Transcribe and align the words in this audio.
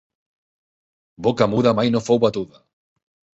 Boca 1.27 1.49
muda 1.51 1.75
mai 1.81 1.87
no 1.97 2.03
fou 2.07 2.17
batuda. 2.25 2.57